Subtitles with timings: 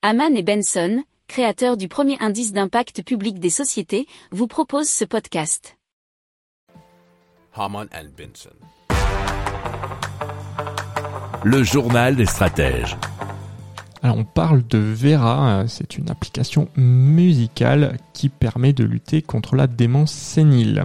[0.00, 5.76] Haman et Benson, créateurs du premier indice d'impact public des sociétés, vous proposent ce podcast.
[7.52, 8.54] Haman Benson.
[11.42, 12.96] Le journal des stratèges.
[14.02, 19.66] Alors on parle de Vera, c'est une application musicale qui permet de lutter contre la
[19.66, 20.84] démence sénile.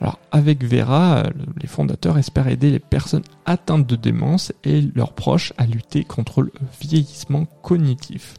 [0.00, 1.24] Alors avec Vera,
[1.60, 6.42] les fondateurs espèrent aider les personnes atteintes de démence et leurs proches à lutter contre
[6.42, 8.34] le vieillissement cognitif.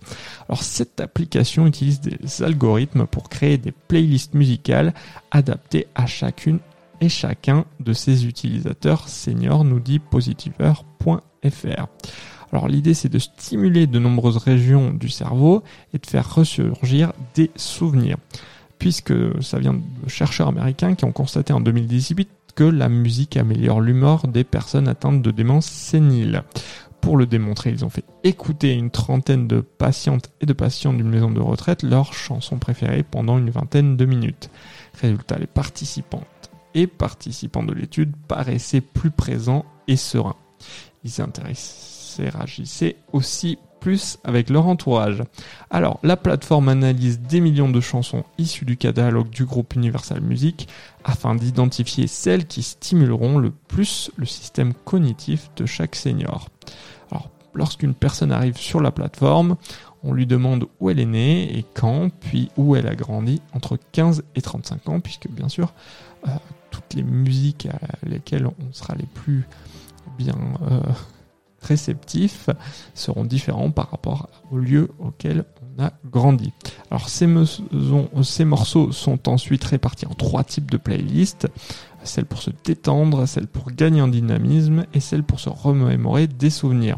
[0.49, 4.93] Alors cette application utilise des algorithmes pour créer des playlists musicales
[5.31, 6.59] adaptées à chacune
[7.01, 11.87] et chacun de ses utilisateurs seniors, nous dit positiveur.fr.
[12.51, 17.51] Alors l'idée c'est de stimuler de nombreuses régions du cerveau et de faire ressurgir des
[17.55, 18.17] souvenirs.
[18.79, 23.81] Puisque ça vient de chercheurs américains qui ont constaté en 2018 que la musique améliore
[23.81, 26.43] l'humeur des personnes atteintes de démence sénile.
[27.01, 31.09] Pour le démontrer, ils ont fait écouter une trentaine de patientes et de patients d'une
[31.09, 34.49] maison de retraite leurs chansons préférées pendant une vingtaine de minutes.
[34.99, 36.25] Résultat, les participantes
[36.73, 40.35] et participants de l'étude paraissaient plus présents et sereins.
[41.03, 45.23] Ils s'intéressent interagissaient aussi plus avec leur entourage.
[45.69, 50.67] Alors, la plateforme analyse des millions de chansons issues du catalogue du groupe Universal Music
[51.03, 56.49] afin d'identifier celles qui stimuleront le plus le système cognitif de chaque senior.
[57.11, 59.57] Alors, lorsqu'une personne arrive sur la plateforme,
[60.03, 63.77] on lui demande où elle est née et quand, puis où elle a grandi entre
[63.91, 65.73] 15 et 35 ans, puisque bien sûr,
[66.27, 66.31] euh,
[66.71, 69.47] toutes les musiques à lesquelles on sera les plus
[70.17, 70.35] bien
[70.69, 70.81] euh,
[71.67, 72.49] réceptifs
[72.93, 76.53] seront différents par rapport au lieu auquel on a grandi.
[76.89, 77.27] Alors ces,
[78.45, 81.47] morceaux sont ensuite répartis en trois types de playlists.
[82.03, 86.49] Celle pour se détendre, celle pour gagner en dynamisme et celle pour se remémorer des
[86.49, 86.97] souvenirs.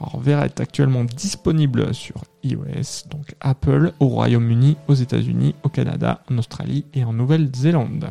[0.00, 6.22] Alors Vera est actuellement disponible sur iOS, donc Apple, au Royaume-Uni, aux États-Unis, au Canada,
[6.30, 8.10] en Australie et en Nouvelle-Zélande.